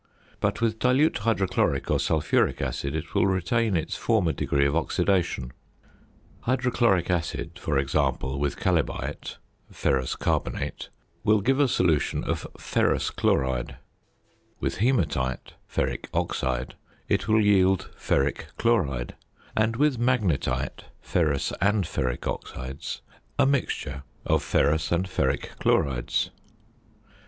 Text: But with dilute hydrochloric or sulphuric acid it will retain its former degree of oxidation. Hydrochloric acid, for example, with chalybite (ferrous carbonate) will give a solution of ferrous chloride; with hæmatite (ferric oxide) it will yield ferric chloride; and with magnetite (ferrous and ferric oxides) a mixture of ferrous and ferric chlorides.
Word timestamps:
But 0.39 0.61
with 0.61 0.79
dilute 0.79 1.19
hydrochloric 1.19 1.91
or 1.91 1.99
sulphuric 1.99 2.59
acid 2.59 2.95
it 2.95 3.13
will 3.13 3.27
retain 3.27 3.77
its 3.77 3.95
former 3.95 4.31
degree 4.31 4.65
of 4.65 4.75
oxidation. 4.75 5.53
Hydrochloric 6.39 7.11
acid, 7.11 7.59
for 7.61 7.77
example, 7.77 8.39
with 8.39 8.57
chalybite 8.57 9.37
(ferrous 9.71 10.15
carbonate) 10.15 10.89
will 11.23 11.39
give 11.39 11.59
a 11.59 11.67
solution 11.67 12.23
of 12.23 12.47
ferrous 12.57 13.11
chloride; 13.11 13.77
with 14.59 14.77
hæmatite 14.79 15.51
(ferric 15.71 16.07
oxide) 16.15 16.73
it 17.07 17.27
will 17.27 17.39
yield 17.39 17.91
ferric 17.95 18.45
chloride; 18.57 19.13
and 19.55 19.75
with 19.75 19.99
magnetite 19.99 20.85
(ferrous 20.99 21.53
and 21.61 21.83
ferric 21.85 22.25
oxides) 22.25 23.03
a 23.37 23.45
mixture 23.45 24.01
of 24.25 24.41
ferrous 24.41 24.91
and 24.91 25.05
ferric 25.07 25.59
chlorides. 25.59 26.31